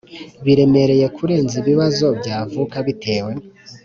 biremereye 0.45 1.05
kurenza 1.15 1.53
ibibazo 1.61 2.05
byavuka 2.19 2.75
bitewe 2.87 3.31